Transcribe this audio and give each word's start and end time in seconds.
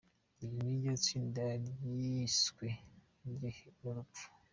Iri 0.43 0.57
niryo 0.65 0.93
tsinda 1.03 1.43
ryiswe 1.69 2.67
iryo 3.25 3.51
urupfu. 3.87 4.25